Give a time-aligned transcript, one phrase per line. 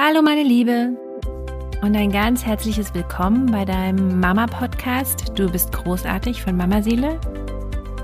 [0.00, 0.96] Hallo meine Liebe
[1.82, 7.18] und ein ganz herzliches Willkommen bei deinem Mama-Podcast Du bist großartig von Mama Seele.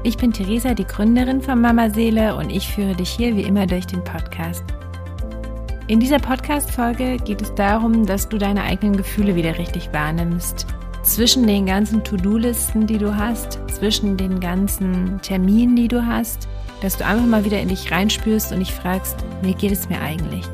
[0.02, 3.68] Ich bin Theresa, die Gründerin von Mama Seele und ich führe dich hier wie immer
[3.68, 4.64] durch den Podcast.
[5.86, 10.66] In dieser Podcast-Folge geht es darum, dass du deine eigenen Gefühle wieder richtig wahrnimmst.
[11.04, 16.48] Zwischen den ganzen To-Do-Listen, die du hast, zwischen den ganzen Terminen, die du hast,
[16.80, 20.00] dass du einfach mal wieder in dich reinspürst und dich fragst, wie geht es mir
[20.00, 20.44] eigentlich?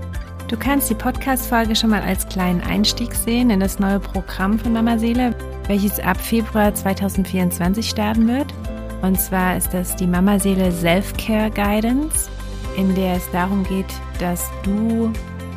[0.50, 4.72] Du kannst die Podcast-Folge schon mal als kleinen Einstieg sehen in das neue Programm von
[4.72, 5.32] Mama Seele,
[5.68, 8.52] welches ab Februar 2024 starten wird.
[9.00, 12.28] Und zwar ist das die Mama Seele Self-Care Guidance,
[12.76, 13.86] in der es darum geht,
[14.18, 15.12] dass du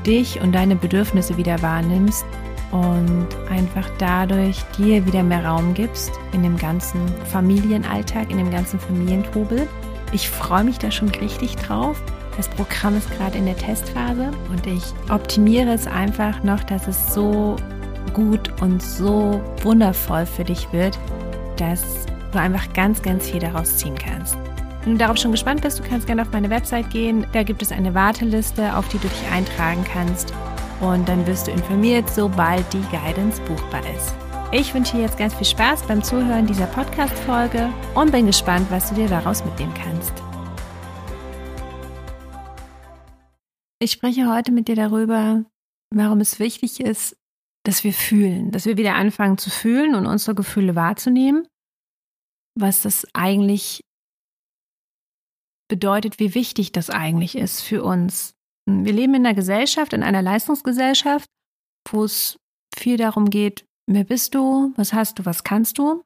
[0.06, 2.24] dich und deine Bedürfnisse wieder wahrnimmst
[2.70, 7.02] und einfach dadurch dir wieder mehr Raum gibst in dem ganzen
[7.32, 9.68] Familienalltag, in dem ganzen Familientrubel.
[10.12, 12.00] Ich freue mich da schon richtig drauf.
[12.38, 17.14] Das Programm ist gerade in der Testphase und ich optimiere es einfach noch, dass es
[17.14, 17.56] so
[18.14, 20.98] gut und so wundervoll für dich wird,
[21.58, 21.82] dass
[22.32, 24.38] du einfach ganz, ganz viel daraus ziehen kannst.
[24.84, 27.26] Wenn du darauf schon gespannt bist, du kannst gerne auf meine Website gehen.
[27.32, 30.34] Da gibt es eine Warteliste, auf die du dich eintragen kannst.
[30.82, 34.14] Und dann wirst du informiert, sobald die Guidance buchbar ist.
[34.52, 38.90] Ich wünsche dir jetzt ganz viel Spaß beim Zuhören dieser Podcast-Folge und bin gespannt, was
[38.90, 40.14] du dir daraus mitnehmen kannst.
[43.84, 45.44] Ich spreche heute mit dir darüber,
[45.94, 47.18] warum es wichtig ist,
[47.66, 51.50] dass wir fühlen, dass wir wieder anfangen zu fühlen und unsere Gefühle wahrzunehmen,
[52.58, 53.82] was das eigentlich
[55.68, 58.32] bedeutet, wie wichtig das eigentlich ist für uns.
[58.66, 61.28] Wir leben in einer Gesellschaft, in einer Leistungsgesellschaft,
[61.90, 62.38] wo es
[62.74, 66.06] viel darum geht, wer bist du, was hast du, was kannst du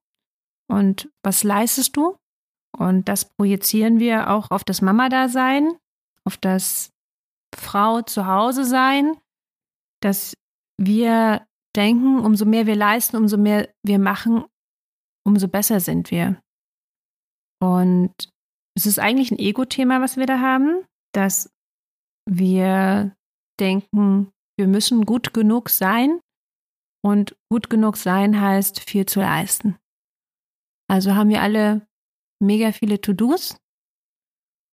[0.68, 2.18] und was leistest du.
[2.76, 5.78] Und das projizieren wir auch auf das Mama-Dasein,
[6.24, 6.90] auf das
[7.56, 9.18] Frau zu Hause sein,
[10.02, 10.36] dass
[10.80, 14.46] wir denken, umso mehr wir leisten, umso mehr wir machen,
[15.26, 16.42] umso besser sind wir.
[17.62, 18.14] Und
[18.76, 21.52] es ist eigentlich ein Ego-Thema, was wir da haben, dass
[22.30, 23.16] wir
[23.60, 26.20] denken, wir müssen gut genug sein
[27.04, 29.78] und gut genug sein heißt viel zu leisten.
[30.90, 31.88] Also haben wir alle
[32.40, 33.58] mega viele To-Dos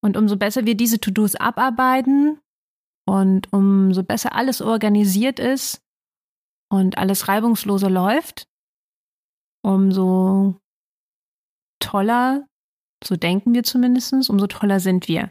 [0.03, 2.41] und umso besser wir diese To-Dos abarbeiten,
[3.07, 5.83] und umso besser alles organisiert ist
[6.71, 8.47] und alles reibungsloser läuft,
[9.63, 10.61] umso
[11.81, 12.47] toller,
[13.03, 15.31] so denken wir zumindest, umso toller sind wir.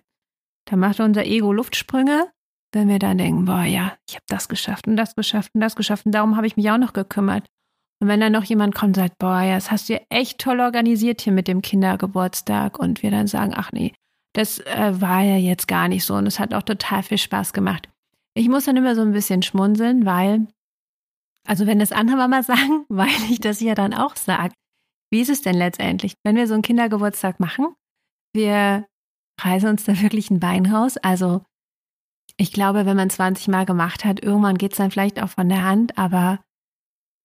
[0.65, 2.31] Da macht unser Ego Luftsprünge,
[2.71, 5.75] wenn wir dann denken, boah, ja, ich habe das geschafft und das geschafft und das
[5.75, 7.47] geschafft und darum habe ich mich auch noch gekümmert.
[7.99, 10.39] Und wenn dann noch jemand kommt und sagt, boah, ja, das hast du ja echt
[10.39, 13.93] toll organisiert hier mit dem Kindergeburtstag und wir dann sagen, ach nee,
[14.33, 17.53] das äh, war ja jetzt gar nicht so und es hat auch total viel Spaß
[17.53, 17.89] gemacht.
[18.35, 20.47] Ich muss dann immer so ein bisschen schmunzeln, weil,
[21.47, 24.53] also wenn das andere Mama sagen, weil ich das ja dann auch sage.
[25.11, 27.75] Wie ist es denn letztendlich, wenn wir so einen Kindergeburtstag machen?
[28.33, 28.87] Wir
[29.39, 30.97] reißen uns da wirklich ein Bein raus.
[30.97, 31.43] Also
[32.37, 35.49] ich glaube, wenn man 20 Mal gemacht hat, irgendwann geht es dann vielleicht auch von
[35.49, 36.43] der Hand, aber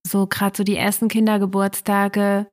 [0.06, 2.50] so gerade so die ersten Kindergeburtstage,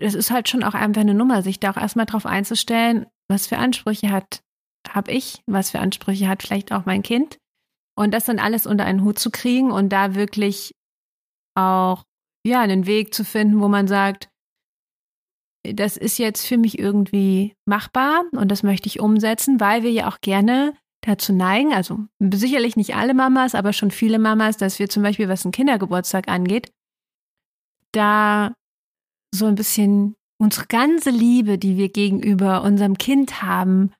[0.00, 3.48] es ist halt schon auch einfach eine Nummer, sich da auch erstmal drauf einzustellen, was
[3.48, 4.42] für Ansprüche hat,
[4.88, 7.38] habe ich, was für Ansprüche hat vielleicht auch mein Kind.
[7.98, 10.72] Und das dann alles unter einen Hut zu kriegen und da wirklich
[11.56, 12.04] auch,
[12.46, 14.28] ja, einen Weg zu finden, wo man sagt,
[15.64, 20.08] das ist jetzt für mich irgendwie machbar und das möchte ich umsetzen, weil wir ja
[20.08, 24.88] auch gerne dazu neigen, also sicherlich nicht alle Mamas, aber schon viele Mamas, dass wir
[24.88, 26.70] zum Beispiel, was einen Kindergeburtstag angeht,
[27.92, 28.54] da
[29.34, 33.92] so ein bisschen unsere ganze Liebe, die wir gegenüber unserem Kind haben,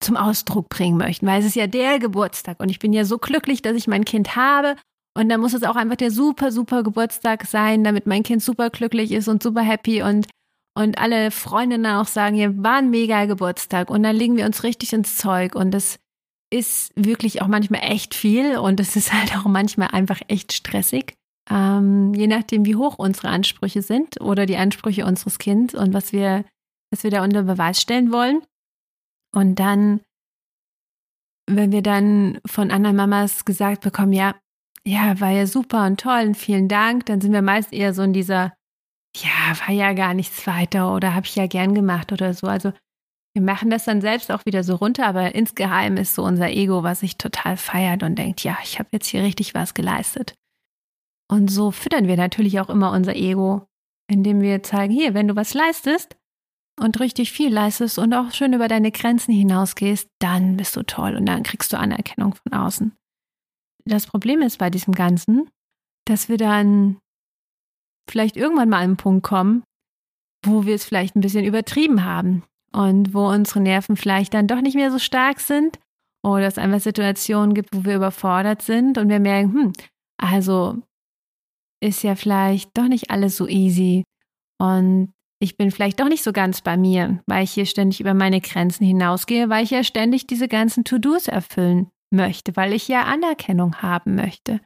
[0.00, 3.16] zum Ausdruck bringen möchten, weil es ist ja der Geburtstag und ich bin ja so
[3.16, 4.76] glücklich, dass ich mein Kind habe.
[5.16, 8.68] Und dann muss es auch einfach der super, super Geburtstag sein, damit mein Kind super
[8.68, 10.02] glücklich ist und super happy.
[10.02, 10.26] Und
[10.76, 13.90] und alle Freundinnen auch sagen, ja, war ein mega Geburtstag.
[13.90, 15.54] Und dann legen wir uns richtig ins Zeug.
[15.54, 16.00] Und das
[16.50, 18.58] ist wirklich auch manchmal echt viel.
[18.58, 21.14] Und es ist halt auch manchmal einfach echt stressig
[21.50, 26.12] ähm, je nachdem, wie hoch unsere Ansprüche sind oder die Ansprüche unseres Kindes und was
[26.12, 26.44] wir,
[26.90, 28.42] was wir da unter Beweis stellen wollen.
[29.32, 30.00] Und dann,
[31.46, 34.34] wenn wir dann von anderen Mamas gesagt bekommen, ja,
[34.86, 38.02] ja, war ja super und toll und vielen Dank, dann sind wir meist eher so
[38.02, 38.52] in dieser,
[39.16, 42.46] ja, war ja gar nichts weiter oder habe ich ja gern gemacht oder so.
[42.46, 42.72] Also
[43.34, 46.82] wir machen das dann selbst auch wieder so runter, aber insgeheim ist so unser Ego,
[46.82, 50.34] was sich total feiert und denkt, ja, ich habe jetzt hier richtig was geleistet.
[51.30, 53.66] Und so füttern wir natürlich auch immer unser Ego,
[54.08, 56.16] indem wir zeigen, hier, wenn du was leistest
[56.80, 61.16] und richtig viel leistest und auch schön über deine Grenzen hinausgehst, dann bist du toll
[61.16, 62.92] und dann kriegst du Anerkennung von außen.
[63.86, 65.50] das Problem ist bei diesem Ganzen,
[66.06, 66.98] dass wir dann
[68.08, 69.62] vielleicht irgendwann mal an einen Punkt kommen,
[70.44, 74.60] wo wir es vielleicht ein bisschen übertrieben haben und wo unsere Nerven vielleicht dann doch
[74.60, 75.78] nicht mehr so stark sind
[76.22, 79.72] oder es einfach Situationen gibt, wo wir überfordert sind und wir merken, hm,
[80.18, 80.82] also
[81.80, 84.04] ist ja vielleicht doch nicht alles so easy
[84.58, 88.14] und ich bin vielleicht doch nicht so ganz bei mir, weil ich hier ständig über
[88.14, 93.02] meine Grenzen hinausgehe, weil ich ja ständig diese ganzen To-Dos erfüllen möchte, weil ich ja
[93.02, 94.60] Anerkennung haben möchte.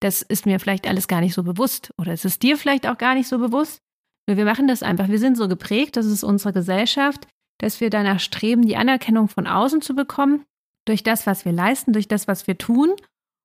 [0.00, 2.98] Das ist mir vielleicht alles gar nicht so bewusst oder es ist dir vielleicht auch
[2.98, 3.80] gar nicht so bewusst.
[4.26, 5.08] Nur wir machen das einfach.
[5.08, 7.26] Wir sind so geprägt, das ist unsere Gesellschaft,
[7.58, 10.44] dass wir danach streben, die Anerkennung von außen zu bekommen,
[10.86, 12.94] durch das, was wir leisten, durch das, was wir tun.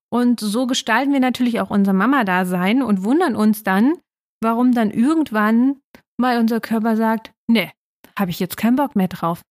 [0.09, 3.95] Und so gestalten wir natürlich auch unser Mama-Dasein und wundern uns dann,
[4.41, 5.81] warum dann irgendwann
[6.17, 7.71] mal unser Körper sagt, nee,
[8.17, 9.41] habe ich jetzt keinen Bock mehr drauf.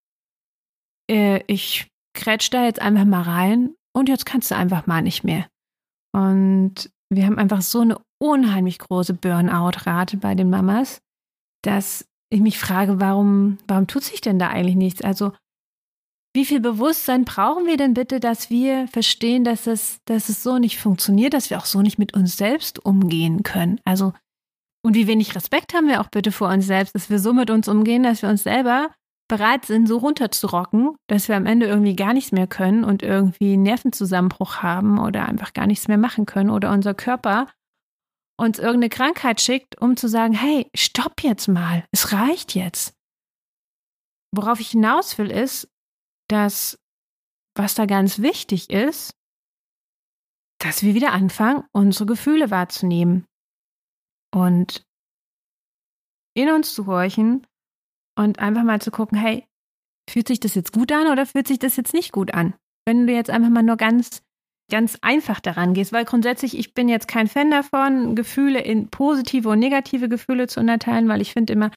[1.11, 5.25] Äh, ich kretsch da jetzt einfach mal rein und jetzt kannst du einfach mal nicht
[5.25, 5.47] mehr.
[6.13, 11.01] Und wir haben einfach so eine unheimlich große Burnout-Rate bei den Mamas,
[11.63, 15.03] dass ich mich frage, warum, warum tut sich denn da eigentlich nichts?
[15.03, 15.33] Also,
[16.37, 20.59] wie viel Bewusstsein brauchen wir denn bitte, dass wir verstehen, dass es, dass es so
[20.59, 23.81] nicht funktioniert, dass wir auch so nicht mit uns selbst umgehen können?
[23.85, 24.13] Also,
[24.85, 27.51] und wie wenig Respekt haben wir auch bitte vor uns selbst, dass wir so mit
[27.51, 28.91] uns umgehen, dass wir uns selber
[29.29, 33.55] bereit sind, so runterzurocken, dass wir am Ende irgendwie gar nichts mehr können und irgendwie
[33.55, 37.49] einen Nervenzusammenbruch haben oder einfach gar nichts mehr machen können oder unser Körper
[38.39, 42.95] uns irgendeine Krankheit schickt, um zu sagen, hey, stopp jetzt mal, es reicht jetzt.
[44.33, 45.69] Worauf ich hinaus will, ist,
[46.29, 46.79] dass
[47.57, 49.15] was da ganz wichtig ist,
[50.59, 53.27] dass wir wieder anfangen, unsere Gefühle wahrzunehmen
[54.35, 54.85] und
[56.35, 57.47] in uns zu horchen
[58.19, 59.47] und einfach mal zu gucken, hey,
[60.09, 62.55] fühlt sich das jetzt gut an oder fühlt sich das jetzt nicht gut an?
[62.87, 64.23] Wenn du jetzt einfach mal nur ganz,
[64.71, 69.49] ganz einfach daran gehst, weil grundsätzlich, ich bin jetzt kein Fan davon, Gefühle in positive
[69.49, 71.71] und negative Gefühle zu unterteilen, weil ich finde immer,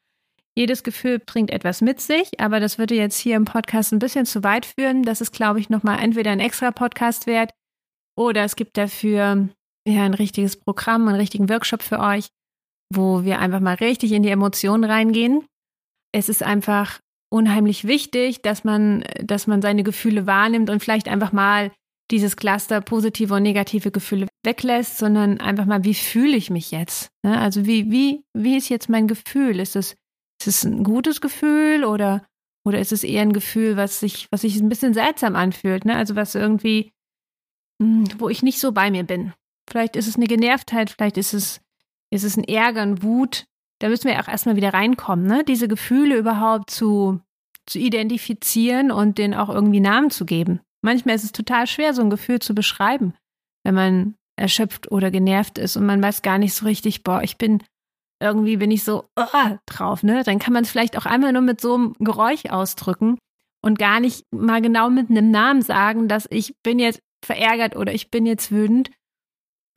[0.60, 4.26] jedes Gefühl bringt etwas mit sich, aber das würde jetzt hier im Podcast ein bisschen
[4.26, 5.04] zu weit führen.
[5.04, 7.52] Das ist, glaube ich, nochmal entweder ein extra Podcast wert
[8.18, 9.50] oder es gibt dafür
[9.88, 12.28] ja ein richtiges Programm, einen richtigen Workshop für euch,
[12.94, 15.46] wo wir einfach mal richtig in die Emotionen reingehen
[16.12, 17.00] es ist einfach
[17.32, 21.72] unheimlich wichtig, dass man, dass man seine Gefühle wahrnimmt und vielleicht einfach mal
[22.12, 27.12] dieses Cluster positive und negative Gefühle weglässt, sondern einfach mal, wie fühle ich mich jetzt?
[27.24, 27.40] Ne?
[27.40, 29.60] Also wie, wie, wie ist jetzt mein Gefühl?
[29.60, 29.96] Ist es,
[30.40, 32.26] ist es ein gutes Gefühl oder,
[32.66, 35.86] oder ist es eher ein Gefühl, was sich, was sich ein bisschen seltsam anfühlt?
[35.86, 35.96] Ne?
[35.96, 36.94] Also was irgendwie,
[37.82, 39.34] hm, wo ich nicht so bei mir bin.
[39.70, 41.62] Vielleicht ist es eine Genervtheit, vielleicht ist es,
[42.12, 43.46] ist es ein Ärger, ein Wut,
[43.80, 45.44] da müssen wir auch erstmal wieder reinkommen, ne?
[45.44, 47.22] diese Gefühle überhaupt zu,
[47.66, 50.60] zu identifizieren und denen auch irgendwie Namen zu geben.
[50.82, 53.14] Manchmal ist es total schwer, so ein Gefühl zu beschreiben,
[53.64, 57.38] wenn man erschöpft oder genervt ist und man weiß gar nicht so richtig, boah, ich
[57.38, 57.62] bin
[58.20, 60.24] irgendwie bin ich so uh, drauf, ne?
[60.24, 63.18] Dann kann man es vielleicht auch einmal nur mit so einem Geräusch ausdrücken
[63.62, 67.94] und gar nicht mal genau mit einem Namen sagen, dass ich bin jetzt verärgert oder
[67.94, 68.92] ich bin jetzt wütend.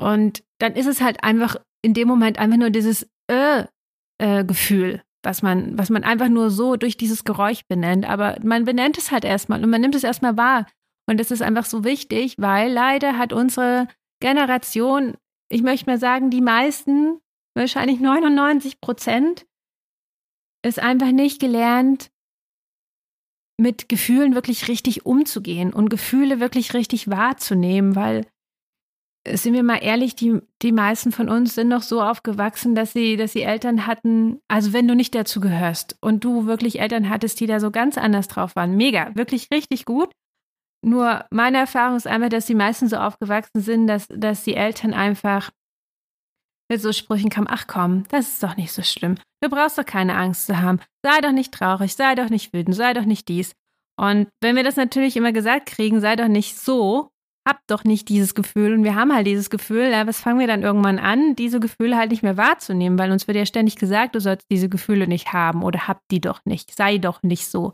[0.00, 3.64] Und dann ist es halt einfach in dem Moment einfach nur dieses äh,
[4.18, 8.08] äh, Gefühl, was man, was man einfach nur so durch dieses Geräusch benennt.
[8.08, 10.66] Aber man benennt es halt erstmal und man nimmt es erstmal wahr.
[11.08, 13.88] Und das ist einfach so wichtig, weil leider hat unsere
[14.20, 15.14] Generation,
[15.48, 17.18] ich möchte mal sagen, die meisten,
[17.54, 19.46] wahrscheinlich 99 Prozent,
[20.62, 22.10] es einfach nicht gelernt,
[23.58, 28.26] mit Gefühlen wirklich richtig umzugehen und Gefühle wirklich richtig wahrzunehmen, weil
[29.28, 33.16] sind wir mal ehrlich, die, die meisten von uns sind noch so aufgewachsen, dass sie,
[33.16, 37.38] dass sie Eltern hatten, also wenn du nicht dazu gehörst und du wirklich Eltern hattest,
[37.38, 40.10] die da so ganz anders drauf waren, mega, wirklich richtig gut.
[40.84, 44.92] Nur meine Erfahrung ist einfach, dass die meisten so aufgewachsen sind, dass, dass die Eltern
[44.92, 45.52] einfach
[46.72, 49.16] mit so Sprüchen kamen, ach komm, das ist doch nicht so schlimm.
[49.42, 50.80] Du brauchst doch keine Angst zu haben.
[51.04, 53.52] Sei doch nicht traurig, sei doch nicht wütend, sei doch nicht dies.
[54.00, 57.10] Und wenn wir das natürlich immer gesagt kriegen, sei doch nicht so,
[57.46, 60.46] hab doch nicht dieses Gefühl und wir haben halt dieses Gefühl, ja, was fangen wir
[60.46, 64.14] dann irgendwann an, diese Gefühle halt nicht mehr wahrzunehmen, weil uns wird ja ständig gesagt,
[64.14, 67.72] du sollst diese Gefühle nicht haben oder hab die doch nicht, sei doch nicht so.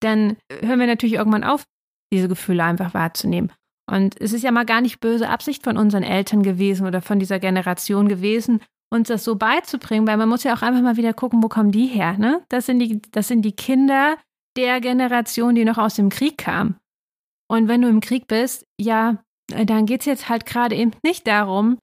[0.00, 1.64] Dann hören wir natürlich irgendwann auf,
[2.12, 3.52] diese Gefühle einfach wahrzunehmen.
[3.88, 7.18] Und es ist ja mal gar nicht böse Absicht von unseren Eltern gewesen oder von
[7.18, 11.14] dieser Generation gewesen, uns das so beizubringen, weil man muss ja auch einfach mal wieder
[11.14, 12.42] gucken, wo kommen die her, ne?
[12.48, 14.16] Das sind die, das sind die Kinder
[14.56, 16.76] der Generation, die noch aus dem Krieg kam.
[17.50, 20.92] Und wenn du im Krieg bist, ja, äh, dann geht es jetzt halt gerade eben
[21.02, 21.78] nicht darum,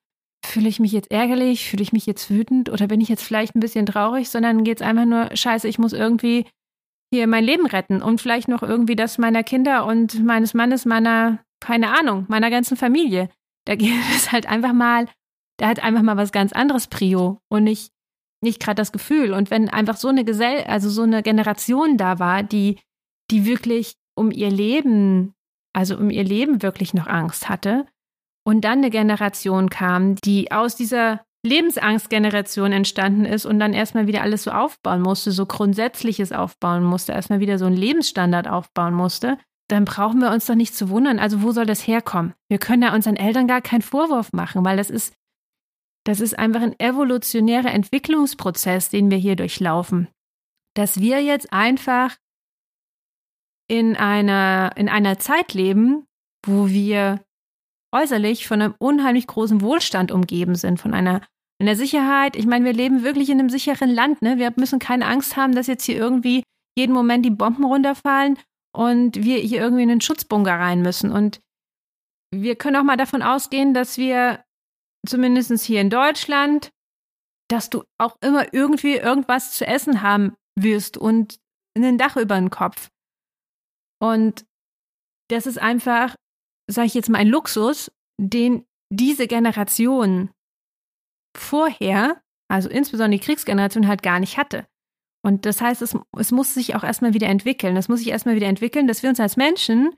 [0.46, 3.56] fühle ich mich jetzt ärgerlich, fühle ich mich jetzt wütend oder bin ich jetzt vielleicht
[3.56, 6.46] ein bisschen traurig, sondern geht es einfach nur, scheiße, ich muss irgendwie
[7.14, 11.40] hier mein Leben retten und vielleicht noch irgendwie das meiner Kinder und meines Mannes, meiner,
[11.66, 13.30] keine Ahnung, meiner ganzen Familie.
[13.66, 15.08] Da geht es halt einfach mal,
[15.58, 17.92] da hat einfach mal was ganz anderes Prio und nicht,
[18.42, 19.34] nicht gerade das Gefühl.
[19.34, 22.80] Und wenn einfach so eine Gesell, also so eine Generation da war, die,
[23.32, 25.34] die wirklich um ihr Leben,
[25.74, 27.86] also um ihr Leben wirklich noch Angst hatte,
[28.48, 34.22] und dann eine Generation kam, die aus dieser Lebensangstgeneration entstanden ist und dann erstmal wieder
[34.22, 39.40] alles so aufbauen musste, so Grundsätzliches aufbauen musste, erstmal wieder so einen Lebensstandard aufbauen musste,
[39.68, 41.20] dann brauchen wir uns doch nicht zu wundern.
[41.20, 42.34] Also wo soll das herkommen?
[42.50, 45.14] Wir können ja unseren Eltern gar keinen Vorwurf machen, weil das ist,
[46.06, 50.08] das ist einfach ein evolutionärer Entwicklungsprozess, den wir hier durchlaufen.
[50.76, 52.16] Dass wir jetzt einfach
[53.68, 56.06] in einer, in einer Zeit leben,
[56.46, 57.24] wo wir
[57.92, 61.22] äußerlich von einem unheimlich großen Wohlstand umgeben sind, von einer,
[61.60, 62.36] einer Sicherheit.
[62.36, 64.22] Ich meine, wir leben wirklich in einem sicheren Land.
[64.22, 64.38] Ne?
[64.38, 66.44] Wir müssen keine Angst haben, dass jetzt hier irgendwie
[66.78, 68.38] jeden Moment die Bomben runterfallen
[68.76, 71.12] und wir hier irgendwie in einen Schutzbunker rein müssen.
[71.12, 71.42] Und
[72.34, 74.44] wir können auch mal davon ausgehen, dass wir
[75.08, 76.72] zumindest hier in Deutschland,
[77.50, 81.38] dass du auch immer irgendwie irgendwas zu essen haben wirst und
[81.78, 82.90] ein Dach über den Kopf.
[84.02, 84.46] Und
[85.30, 86.16] das ist einfach
[86.68, 90.32] sage ich jetzt mal, ein Luxus, den diese Generation
[91.38, 94.68] vorher, also insbesondere die Kriegsgeneration, halt gar nicht hatte.
[95.26, 97.76] Und das heißt, es, es muss sich auch erstmal wieder entwickeln.
[97.78, 99.96] Es muss sich erstmal wieder entwickeln, dass wir uns als Menschen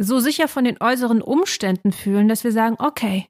[0.00, 3.28] so sicher von den äußeren Umständen fühlen, dass wir sagen, okay,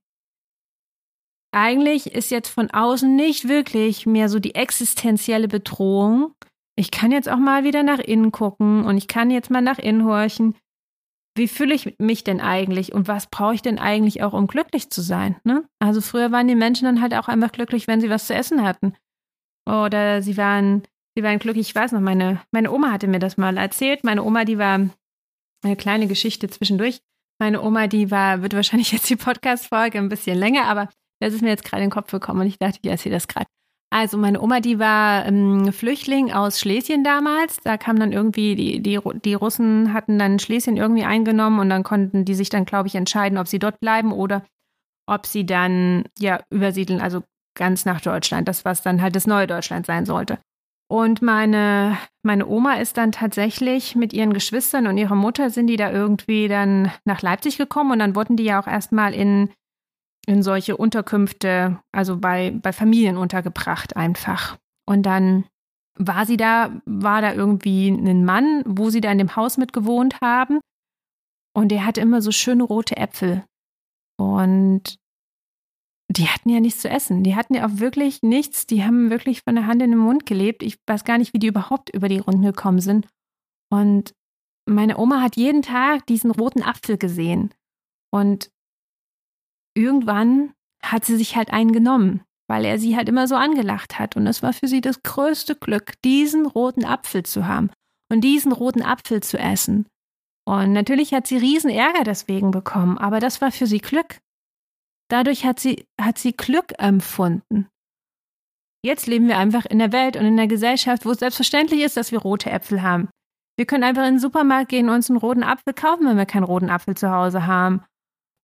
[1.53, 6.35] eigentlich ist jetzt von außen nicht wirklich mehr so die existenzielle Bedrohung.
[6.77, 9.79] Ich kann jetzt auch mal wieder nach innen gucken und ich kann jetzt mal nach
[9.79, 10.55] innen horchen
[11.35, 14.91] wie fühle ich mich denn eigentlich und was brauche ich denn eigentlich auch, um glücklich
[14.91, 15.37] zu sein?
[15.45, 15.65] Ne?
[15.79, 18.63] Also früher waren die Menschen dann halt auch einfach glücklich, wenn sie was zu essen
[18.63, 18.95] hatten.
[19.67, 20.83] Oder sie waren,
[21.17, 24.05] sie waren glücklich, ich weiß noch, meine, meine Oma hatte mir das mal erzählt.
[24.05, 24.89] Meine Oma, die war
[25.65, 27.01] eine kleine Geschichte zwischendurch.
[27.39, 30.89] Meine Oma, die war, wird wahrscheinlich jetzt die Podcast-Folge ein bisschen länger, aber
[31.21, 33.29] das ist mir jetzt gerade in den Kopf gekommen und ich dachte, ich erzähle das
[33.29, 33.47] gerade.
[33.93, 37.59] Also meine Oma, die war ähm, Flüchtling aus Schlesien damals.
[37.63, 41.83] Da kam dann irgendwie, die, die, die Russen hatten dann Schlesien irgendwie eingenommen und dann
[41.83, 44.47] konnten die sich dann, glaube ich, entscheiden, ob sie dort bleiben oder
[45.07, 47.23] ob sie dann ja übersiedeln, also
[47.55, 50.39] ganz nach Deutschland, das was dann halt das neue Deutschland sein sollte.
[50.89, 55.77] Und meine, meine Oma ist dann tatsächlich mit ihren Geschwistern und ihrer Mutter sind die
[55.77, 59.51] da irgendwie dann nach Leipzig gekommen und dann wurden die ja auch erstmal in
[60.27, 64.57] in solche Unterkünfte, also bei, bei Familien untergebracht einfach.
[64.87, 65.47] Und dann
[65.97, 69.73] war sie da, war da irgendwie ein Mann, wo sie da in dem Haus mit
[69.73, 70.61] gewohnt haben.
[71.55, 73.45] Und der hatte immer so schöne rote Äpfel.
[74.17, 74.97] Und
[76.13, 77.23] die hatten ja nichts zu essen.
[77.23, 78.67] Die hatten ja auch wirklich nichts.
[78.67, 80.63] Die haben wirklich von der Hand in den Mund gelebt.
[80.63, 83.09] Ich weiß gar nicht, wie die überhaupt über die Runden gekommen sind.
[83.71, 84.13] Und
[84.67, 87.53] meine Oma hat jeden Tag diesen roten Apfel gesehen.
[88.13, 88.51] Und
[89.75, 90.53] irgendwann
[90.83, 94.17] hat sie sich halt einen genommen, weil er sie halt immer so angelacht hat.
[94.17, 97.71] Und es war für sie das größte Glück, diesen roten Apfel zu haben
[98.11, 99.87] und diesen roten Apfel zu essen.
[100.45, 104.19] Und natürlich hat sie riesen Ärger deswegen bekommen, aber das war für sie Glück.
[105.13, 107.69] Dadurch hat sie, hat sie Glück empfunden.
[108.83, 111.99] Jetzt leben wir einfach in der Welt und in der Gesellschaft, wo es selbstverständlich ist,
[111.99, 113.11] dass wir rote Äpfel haben.
[113.59, 116.25] Wir können einfach in den Supermarkt gehen und uns einen roten Apfel kaufen, wenn wir
[116.25, 117.85] keinen roten Apfel zu Hause haben.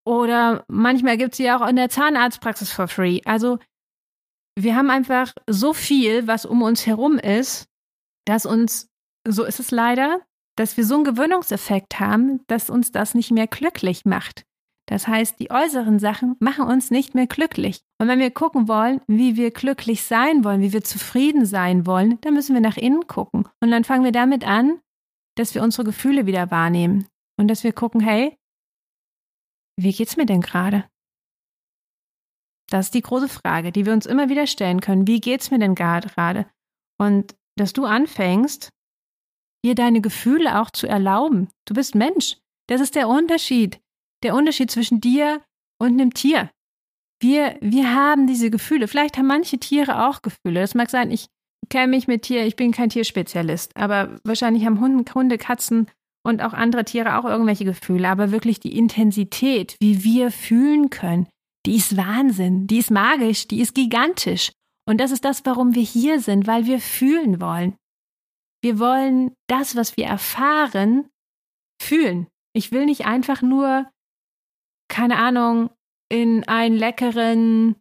[0.07, 3.23] Oder manchmal gibt es sie auch in der Zahnarztpraxis for free.
[3.25, 3.59] Also
[4.55, 7.67] wir haben einfach so viel, was um uns herum ist,
[8.27, 8.91] dass uns,
[9.27, 10.21] so ist es leider,
[10.57, 14.45] dass wir so einen Gewöhnungseffekt haben, dass uns das nicht mehr glücklich macht.
[14.89, 17.83] Das heißt, die äußeren Sachen machen uns nicht mehr glücklich.
[18.01, 22.19] Und wenn wir gucken wollen, wie wir glücklich sein wollen, wie wir zufrieden sein wollen,
[22.23, 23.47] dann müssen wir nach innen gucken.
[23.61, 24.81] Und dann fangen wir damit an,
[25.37, 27.07] dass wir unsere Gefühle wieder wahrnehmen.
[27.39, 28.35] Und dass wir gucken, hey,
[29.79, 30.89] wie geht's mir denn gerade?
[32.71, 35.07] Das ist die große Frage, die wir uns immer wieder stellen können.
[35.07, 36.47] Wie geht's mir denn gerade?
[36.99, 38.71] Und dass du anfängst,
[39.65, 41.51] dir deine Gefühle auch zu erlauben.
[41.67, 42.39] Du bist Mensch.
[42.69, 43.81] Das ist der Unterschied.
[44.23, 45.43] Der Unterschied zwischen dir
[45.81, 46.51] und einem Tier.
[47.21, 48.89] Wir, wir haben diese Gefühle.
[48.89, 50.61] Vielleicht haben manche Tiere auch Gefühle.
[50.61, 51.27] Das mag sein, ich
[51.69, 55.91] kenne mich mit Tier, ich bin kein Tierspezialist, aber wahrscheinlich haben Hunde, Hunde Katzen
[56.25, 61.29] und auch andere Tiere auch irgendwelche Gefühle, aber wirklich die Intensität, wie wir fühlen können,
[61.67, 64.53] die ist Wahnsinn, die ist magisch, die ist gigantisch.
[64.89, 67.77] Und das ist das, warum wir hier sind, weil wir fühlen wollen.
[68.63, 71.09] Wir wollen das, was wir erfahren,
[71.81, 72.27] fühlen.
[72.55, 73.89] Ich will nicht einfach nur,
[74.89, 75.71] keine Ahnung,
[76.11, 77.77] in einen leckeren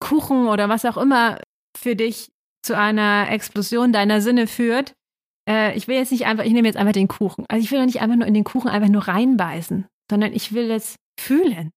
[0.00, 1.40] Kuchen oder was auch immer
[1.76, 2.32] für dich
[2.62, 4.94] zu einer Explosion deiner Sinne führt,
[5.48, 7.44] äh, ich will jetzt nicht einfach, ich nehme jetzt einfach den Kuchen.
[7.48, 10.52] Also ich will doch nicht einfach nur in den Kuchen einfach nur reinbeißen, sondern ich
[10.52, 11.70] will es fühlen.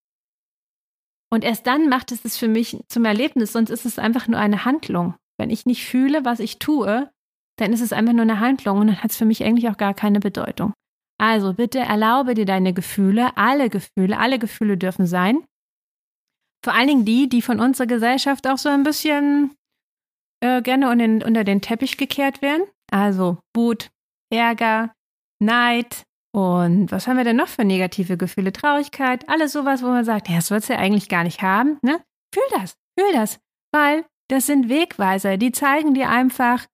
[1.30, 4.40] Und erst dann macht es es für mich zum Erlebnis, sonst ist es einfach nur
[4.40, 5.16] eine Handlung.
[5.38, 7.12] Wenn ich nicht fühle, was ich tue,
[7.58, 9.78] dann ist es einfach nur eine Handlung und dann hat es für mich eigentlich auch
[9.78, 10.74] gar keine Bedeutung.
[11.20, 15.44] Also bitte erlaube dir deine Gefühle, alle Gefühle, alle Gefühle dürfen sein.
[16.64, 19.56] Vor allen Dingen die, die von unserer Gesellschaft auch so ein bisschen
[20.42, 22.64] äh, gerne unter den, unter den Teppich gekehrt werden.
[22.92, 23.90] Also Wut,
[24.32, 24.94] Ärger,
[25.40, 26.06] Neid
[26.38, 28.54] und was haben wir denn noch für negative Gefühle?
[28.54, 31.80] Traurigkeit, alles sowas, wo man sagt, ja, das sollst ja eigentlich gar nicht haben.
[31.82, 32.00] Ne?
[32.32, 33.40] Fühl das, fühl das,
[33.74, 36.68] weil das sind Wegweiser, die zeigen dir einfach,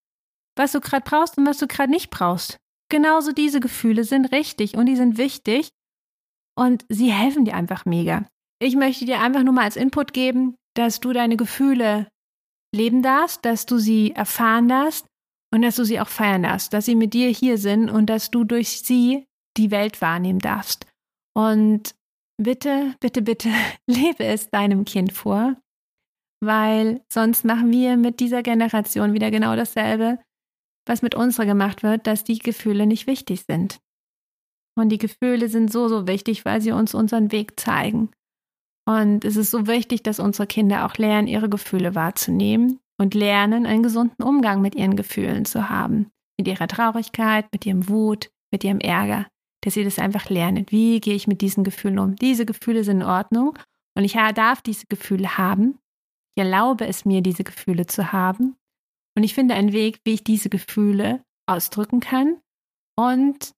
[0.57, 2.57] was du gerade brauchst und was du gerade nicht brauchst.
[2.93, 5.71] Genauso diese Gefühle sind richtig und die sind wichtig
[6.55, 8.27] und sie helfen dir einfach mega.
[8.61, 12.07] Ich möchte dir einfach nur mal als Input geben, dass du deine Gefühle
[12.71, 15.07] leben darfst, dass du sie erfahren darfst
[15.51, 18.29] und dass du sie auch feiern darfst, dass sie mit dir hier sind und dass
[18.29, 19.25] du durch sie
[19.57, 20.85] die Welt wahrnehmen darfst.
[21.35, 21.95] Und
[22.39, 23.49] bitte, bitte, bitte
[23.87, 25.57] lebe es deinem Kind vor,
[26.43, 30.19] weil sonst machen wir mit dieser Generation wieder genau dasselbe,
[30.85, 33.79] was mit unserer gemacht wird, dass die Gefühle nicht wichtig sind.
[34.75, 38.09] Und die Gefühle sind so, so wichtig, weil sie uns unseren Weg zeigen.
[38.85, 43.65] Und es ist so wichtig, dass unsere Kinder auch lernen, ihre Gefühle wahrzunehmen und lernen,
[43.65, 46.07] einen gesunden Umgang mit ihren Gefühlen zu haben.
[46.37, 49.27] Mit ihrer Traurigkeit, mit ihrem Wut, mit ihrem Ärger.
[49.61, 50.65] Dass sie das einfach lernen.
[50.69, 52.15] Wie gehe ich mit diesen Gefühlen um?
[52.15, 53.57] Diese Gefühle sind in Ordnung
[53.95, 55.79] und ich darf diese Gefühle haben.
[56.35, 58.57] Ich erlaube es mir, diese Gefühle zu haben.
[59.15, 62.37] Und ich finde einen Weg, wie ich diese Gefühle ausdrücken kann
[62.97, 63.53] und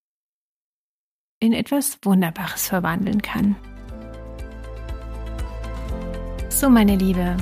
[1.40, 3.56] in etwas Wunderbares verwandeln kann.
[6.50, 7.38] So, meine Liebe,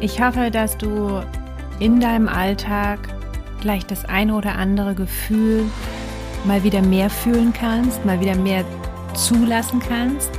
[0.00, 1.24] ich hoffe, dass du
[1.78, 2.98] in deinem Alltag
[3.60, 5.64] gleich das eine oder andere Gefühl
[6.44, 8.64] mal wieder mehr fühlen kannst, mal wieder mehr
[9.14, 10.30] zulassen kannst,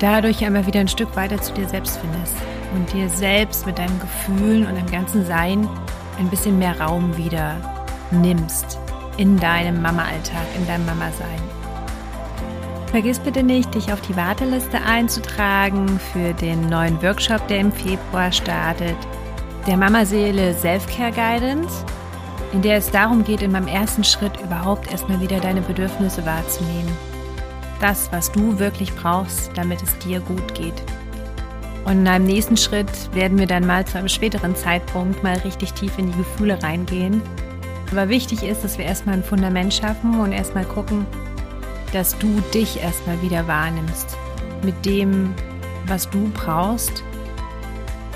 [0.00, 2.34] dadurch einmal wieder ein Stück weiter zu dir selbst findest
[2.74, 5.68] und dir selbst mit deinen Gefühlen und deinem ganzen Sein
[6.18, 7.56] ein bisschen mehr Raum wieder
[8.10, 8.78] nimmst
[9.16, 11.40] in deinem Mama-Alltag, in deinem Mama-Sein.
[12.90, 18.30] Vergiss bitte nicht, dich auf die Warteliste einzutragen für den neuen Workshop, der im Februar
[18.30, 18.96] startet,
[19.66, 21.84] der Mama-Seele Self-Care Guidance,
[22.52, 26.92] in der es darum geht, in meinem ersten Schritt überhaupt erstmal wieder deine Bedürfnisse wahrzunehmen.
[27.80, 30.80] Das, was du wirklich brauchst, damit es dir gut geht.
[31.84, 35.74] Und in einem nächsten Schritt werden wir dann mal zu einem späteren Zeitpunkt mal richtig
[35.74, 37.20] tief in die Gefühle reingehen.
[37.90, 41.06] Aber wichtig ist, dass wir erstmal ein Fundament schaffen und erstmal gucken,
[41.92, 44.16] dass du dich erstmal wieder wahrnimmst
[44.62, 45.34] mit dem,
[45.86, 47.04] was du brauchst,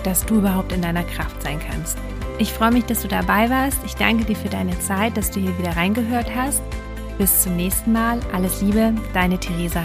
[0.02, 1.98] dass du überhaupt in deiner Kraft sein kannst.
[2.38, 3.78] Ich freue mich, dass du dabei warst.
[3.85, 6.62] Ich danke dir für deine Zeit, dass du hier wieder reingehört hast.
[7.18, 8.20] Bis zum nächsten Mal.
[8.33, 9.83] Alles Liebe, deine Theresa.